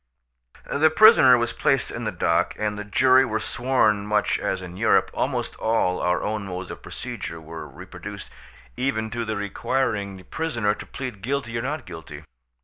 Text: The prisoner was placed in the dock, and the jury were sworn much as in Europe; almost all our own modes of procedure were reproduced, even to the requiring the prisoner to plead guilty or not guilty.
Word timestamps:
The 0.65 0.89
prisoner 0.89 1.37
was 1.37 1.53
placed 1.53 1.91
in 1.91 2.05
the 2.05 2.11
dock, 2.11 2.55
and 2.57 2.75
the 2.75 2.83
jury 2.83 3.23
were 3.23 3.39
sworn 3.39 4.07
much 4.07 4.39
as 4.39 4.59
in 4.59 4.75
Europe; 4.75 5.11
almost 5.13 5.55
all 5.57 5.99
our 5.99 6.23
own 6.23 6.47
modes 6.47 6.71
of 6.71 6.81
procedure 6.81 7.39
were 7.39 7.67
reproduced, 7.67 8.31
even 8.75 9.11
to 9.11 9.25
the 9.25 9.35
requiring 9.35 10.15
the 10.17 10.23
prisoner 10.23 10.73
to 10.73 10.87
plead 10.87 11.21
guilty 11.21 11.55
or 11.55 11.61
not 11.61 11.85
guilty. 11.85 12.23